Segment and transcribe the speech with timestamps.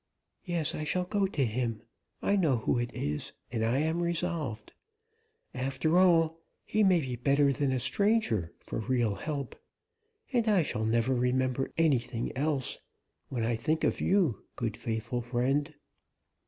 [0.45, 0.73] "Yes!
[0.73, 1.83] I shall go to him.
[2.23, 4.73] I know who it is; and I am resolved.
[5.53, 9.55] After all, he may be better than a stranger, for real help;
[10.33, 12.79] and I shall never remember any anything else,
[13.29, 15.71] when I think of you, good faithful friend."